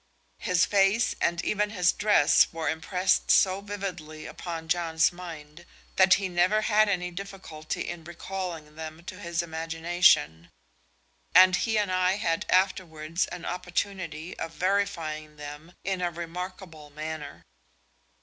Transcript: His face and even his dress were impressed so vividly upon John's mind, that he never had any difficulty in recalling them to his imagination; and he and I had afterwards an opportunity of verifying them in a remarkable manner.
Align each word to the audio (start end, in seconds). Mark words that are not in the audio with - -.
His 0.39 0.65
face 0.65 1.13
and 1.21 1.45
even 1.45 1.69
his 1.69 1.93
dress 1.93 2.51
were 2.51 2.69
impressed 2.69 3.29
so 3.29 3.61
vividly 3.61 4.25
upon 4.25 4.67
John's 4.67 5.13
mind, 5.13 5.63
that 5.95 6.15
he 6.15 6.27
never 6.27 6.61
had 6.61 6.89
any 6.89 7.11
difficulty 7.11 7.87
in 7.87 8.05
recalling 8.05 8.73
them 8.77 9.03
to 9.05 9.19
his 9.19 9.43
imagination; 9.43 10.49
and 11.35 11.55
he 11.55 11.77
and 11.77 11.91
I 11.91 12.13
had 12.15 12.47
afterwards 12.49 13.27
an 13.27 13.45
opportunity 13.45 14.35
of 14.39 14.53
verifying 14.55 15.35
them 15.35 15.73
in 15.83 16.01
a 16.01 16.09
remarkable 16.09 16.89
manner. 16.89 17.43